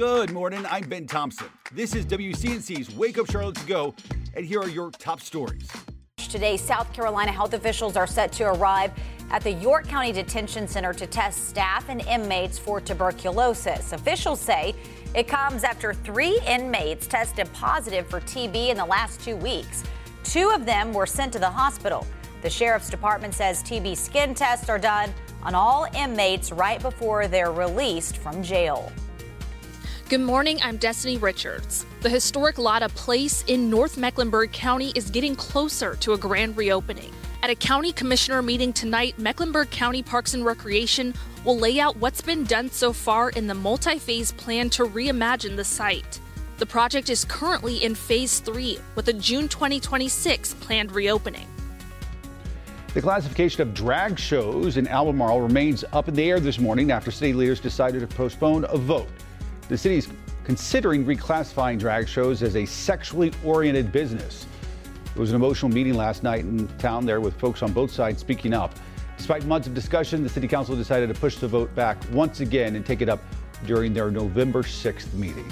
Good 0.00 0.32
morning. 0.32 0.64
I'm 0.70 0.88
Ben 0.88 1.06
Thompson. 1.06 1.48
This 1.72 1.94
is 1.94 2.06
WCNC's 2.06 2.96
Wake 2.96 3.18
Up 3.18 3.30
Charlotte 3.30 3.56
to 3.56 3.66
Go, 3.66 3.94
and 4.34 4.46
here 4.46 4.58
are 4.58 4.68
your 4.70 4.90
top 4.92 5.20
stories. 5.20 5.70
Today, 6.16 6.56
South 6.56 6.90
Carolina 6.94 7.30
health 7.30 7.52
officials 7.52 7.98
are 7.98 8.06
set 8.06 8.32
to 8.32 8.44
arrive 8.44 8.92
at 9.30 9.42
the 9.42 9.52
York 9.52 9.86
County 9.86 10.10
Detention 10.10 10.66
Center 10.66 10.94
to 10.94 11.06
test 11.06 11.50
staff 11.50 11.90
and 11.90 12.00
inmates 12.00 12.58
for 12.58 12.80
tuberculosis. 12.80 13.92
Officials 13.92 14.40
say 14.40 14.74
it 15.14 15.28
comes 15.28 15.64
after 15.64 15.92
three 15.92 16.40
inmates 16.46 17.06
tested 17.06 17.52
positive 17.52 18.06
for 18.06 18.22
TB 18.22 18.70
in 18.70 18.78
the 18.78 18.86
last 18.86 19.20
two 19.20 19.36
weeks. 19.36 19.84
Two 20.24 20.48
of 20.48 20.64
them 20.64 20.94
were 20.94 21.04
sent 21.04 21.30
to 21.34 21.38
the 21.38 21.50
hospital. 21.50 22.06
The 22.40 22.48
sheriff's 22.48 22.88
department 22.88 23.34
says 23.34 23.62
TB 23.62 23.98
skin 23.98 24.34
tests 24.34 24.70
are 24.70 24.78
done 24.78 25.12
on 25.42 25.54
all 25.54 25.86
inmates 25.94 26.52
right 26.52 26.80
before 26.80 27.28
they're 27.28 27.52
released 27.52 28.16
from 28.16 28.42
jail. 28.42 28.90
Good 30.10 30.22
morning, 30.22 30.58
I'm 30.64 30.76
Destiny 30.76 31.18
Richards. 31.18 31.86
The 32.00 32.08
historic 32.08 32.58
Latta 32.58 32.88
Place 32.88 33.44
in 33.46 33.70
North 33.70 33.96
Mecklenburg 33.96 34.50
County 34.50 34.90
is 34.96 35.08
getting 35.08 35.36
closer 35.36 35.94
to 36.00 36.14
a 36.14 36.18
grand 36.18 36.56
reopening. 36.56 37.12
At 37.44 37.50
a 37.50 37.54
county 37.54 37.92
commissioner 37.92 38.42
meeting 38.42 38.72
tonight, 38.72 39.16
Mecklenburg 39.20 39.70
County 39.70 40.02
Parks 40.02 40.34
and 40.34 40.44
Recreation 40.44 41.14
will 41.44 41.56
lay 41.56 41.78
out 41.78 41.96
what's 41.98 42.20
been 42.22 42.42
done 42.42 42.70
so 42.70 42.92
far 42.92 43.30
in 43.30 43.46
the 43.46 43.54
multi 43.54 44.00
phase 44.00 44.32
plan 44.32 44.68
to 44.70 44.84
reimagine 44.86 45.54
the 45.54 45.62
site. 45.62 46.18
The 46.58 46.66
project 46.66 47.08
is 47.08 47.24
currently 47.24 47.84
in 47.84 47.94
phase 47.94 48.40
three 48.40 48.80
with 48.96 49.06
a 49.06 49.12
June 49.12 49.46
2026 49.46 50.54
planned 50.54 50.90
reopening. 50.90 51.46
The 52.94 53.00
classification 53.00 53.62
of 53.62 53.74
drag 53.74 54.18
shows 54.18 54.76
in 54.76 54.88
Albemarle 54.88 55.40
remains 55.40 55.84
up 55.92 56.08
in 56.08 56.16
the 56.16 56.28
air 56.28 56.40
this 56.40 56.58
morning 56.58 56.90
after 56.90 57.12
city 57.12 57.32
leaders 57.32 57.60
decided 57.60 58.00
to 58.00 58.08
postpone 58.08 58.64
a 58.64 58.76
vote. 58.76 59.06
The 59.70 59.78
city 59.78 59.98
is 59.98 60.08
considering 60.42 61.04
reclassifying 61.04 61.78
drag 61.78 62.08
shows 62.08 62.42
as 62.42 62.56
a 62.56 62.66
sexually 62.66 63.30
oriented 63.44 63.92
business. 63.92 64.44
It 65.14 65.16
was 65.16 65.30
an 65.30 65.36
emotional 65.36 65.70
meeting 65.70 65.94
last 65.94 66.24
night 66.24 66.40
in 66.40 66.66
town 66.78 67.06
there 67.06 67.20
with 67.20 67.38
folks 67.38 67.62
on 67.62 67.72
both 67.72 67.92
sides 67.92 68.20
speaking 68.20 68.52
up. 68.52 68.74
Despite 69.16 69.44
months 69.44 69.68
of 69.68 69.74
discussion, 69.74 70.24
the 70.24 70.28
city 70.28 70.48
council 70.48 70.74
decided 70.74 71.06
to 71.06 71.14
push 71.14 71.36
the 71.36 71.46
vote 71.46 71.72
back 71.76 71.98
once 72.10 72.40
again 72.40 72.74
and 72.74 72.84
take 72.84 73.00
it 73.00 73.08
up 73.08 73.22
during 73.64 73.94
their 73.94 74.10
November 74.10 74.64
6th 74.64 75.14
meeting. 75.14 75.48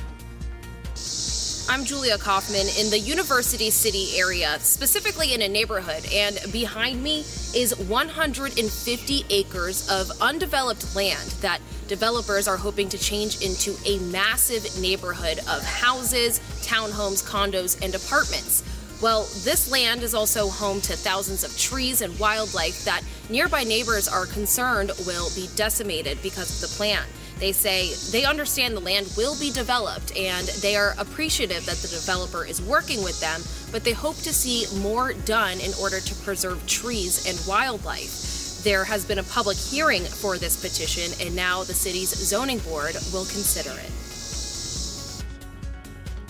I'm 1.70 1.84
Julia 1.84 2.16
Kaufman 2.16 2.66
in 2.78 2.88
the 2.88 2.98
University 2.98 3.68
City 3.68 4.18
area, 4.18 4.58
specifically 4.60 5.34
in 5.34 5.42
a 5.42 5.48
neighborhood, 5.48 6.02
and 6.14 6.40
behind 6.50 7.02
me 7.02 7.20
is 7.54 7.78
150 7.78 9.24
acres 9.28 9.90
of 9.90 10.10
undeveloped 10.22 10.96
land 10.96 11.28
that 11.42 11.60
developers 11.86 12.48
are 12.48 12.56
hoping 12.56 12.88
to 12.88 12.96
change 12.96 13.42
into 13.42 13.76
a 13.84 13.98
massive 14.10 14.80
neighborhood 14.80 15.40
of 15.40 15.62
houses, 15.62 16.40
townhomes, 16.62 17.22
condos, 17.22 17.78
and 17.84 17.94
apartments. 17.94 18.64
Well, 19.02 19.24
this 19.44 19.70
land 19.70 20.02
is 20.02 20.14
also 20.14 20.48
home 20.48 20.80
to 20.80 20.94
thousands 20.94 21.44
of 21.44 21.54
trees 21.58 22.00
and 22.00 22.18
wildlife 22.18 22.82
that 22.86 23.02
nearby 23.28 23.64
neighbors 23.64 24.08
are 24.08 24.24
concerned 24.24 24.92
will 25.06 25.28
be 25.36 25.50
decimated 25.54 26.16
because 26.22 26.62
of 26.62 26.70
the 26.70 26.74
plan. 26.78 27.04
They 27.38 27.52
say 27.52 27.94
they 28.10 28.24
understand 28.24 28.76
the 28.76 28.80
land 28.80 29.12
will 29.16 29.38
be 29.38 29.52
developed 29.52 30.16
and 30.16 30.46
they 30.60 30.74
are 30.74 30.94
appreciative 30.98 31.64
that 31.66 31.76
the 31.76 31.88
developer 31.88 32.44
is 32.44 32.60
working 32.60 33.04
with 33.04 33.20
them, 33.20 33.42
but 33.70 33.84
they 33.84 33.92
hope 33.92 34.16
to 34.16 34.32
see 34.32 34.66
more 34.80 35.12
done 35.12 35.60
in 35.60 35.72
order 35.80 36.00
to 36.00 36.14
preserve 36.16 36.66
trees 36.66 37.26
and 37.28 37.38
wildlife. 37.48 38.62
There 38.64 38.82
has 38.84 39.04
been 39.04 39.20
a 39.20 39.22
public 39.22 39.56
hearing 39.56 40.02
for 40.02 40.36
this 40.36 40.60
petition, 40.60 41.12
and 41.24 41.36
now 41.36 41.62
the 41.62 41.74
city's 41.74 42.08
zoning 42.08 42.58
board 42.58 42.94
will 43.12 43.24
consider 43.26 43.70
it. 43.70 43.90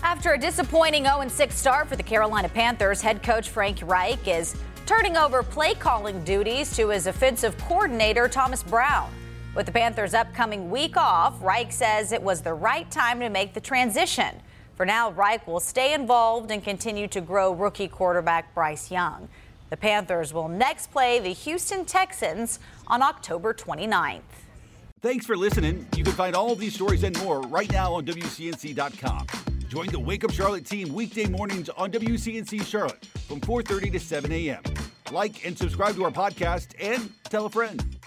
After 0.03 0.35
a 0.35 0.39
disappointing 0.39 1.05
0 1.05 1.27
6 1.27 1.55
start 1.55 1.89
for 1.89 1.97
the 1.97 2.03
Carolina 2.03 2.51
Panthers, 2.51 3.01
head 3.01 3.23
coach 3.23 3.49
Frank 3.49 3.79
Reich 3.83 4.29
is 4.29 4.55
turning 4.85 5.17
over 5.17 5.43
play 5.43 5.73
calling 5.75 6.23
duties 6.25 6.77
to 6.77 6.91
his 6.91 7.07
offensive 7.07 7.57
coordinator, 7.59 8.29
Thomas 8.29 8.63
Brown. 8.63 9.11
With 9.55 9.67
the 9.67 9.73
Panthers' 9.73 10.15
upcoming 10.15 10.71
week 10.71 10.97
off, 10.97 11.43
Reich 11.43 11.73
says 11.73 12.13
it 12.13 12.23
was 12.23 12.43
the 12.43 12.55
right 12.55 12.89
time 12.91 13.19
to 13.21 13.29
make 13.29 13.55
the 13.55 13.61
transition. 13.61 14.37
For 14.77 14.87
now, 14.87 15.11
Reich 15.11 15.47
will 15.47 15.59
stay 15.59 15.95
involved 15.95 16.51
and 16.51 16.63
continue 16.63 17.09
to 17.09 17.21
grow 17.21 17.53
rookie 17.53 17.89
quarterback 17.89 18.55
Bryce 18.55 18.91
Young. 18.91 19.29
The 19.71 19.77
Panthers 19.77 20.33
will 20.33 20.49
next 20.49 20.91
play 20.93 21.19
the 21.19 21.31
Houston 21.33 21.85
Texans 21.85 22.61
on 22.87 23.03
October 23.03 23.53
29th. 23.53 24.21
Thanks 25.01 25.27
for 25.27 25.37
listening. 25.37 25.87
You 25.97 26.05
can 26.05 26.13
find 26.13 26.37
all 26.37 26.53
of 26.53 26.59
these 26.59 26.75
stories 26.75 27.03
and 27.03 27.19
more 27.23 27.41
right 27.43 27.71
now 27.71 27.95
on 27.95 28.05
WCNC.com. 28.07 29.27
Join 29.69 29.89
the 29.89 29.99
Wake 29.99 30.25
Up 30.25 30.31
Charlotte 30.31 30.65
team 30.65 30.93
weekday 30.95 31.27
mornings 31.27 31.69
on 31.71 31.91
WCNC 31.91 32.65
Charlotte 32.65 33.05
from 33.27 33.41
4:30 33.41 33.93
to 33.93 34.01
7 34.01 34.33
a.m. 34.33 34.63
Like 35.11 35.45
and 35.45 35.57
subscribe 35.57 35.95
to 35.97 36.05
our 36.05 36.11
podcast 36.11 36.69
and 36.81 37.13
tell 37.25 37.47
a 37.47 37.51
friend. 37.51 37.98